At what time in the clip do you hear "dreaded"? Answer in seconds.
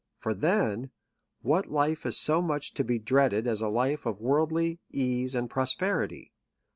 2.97-3.45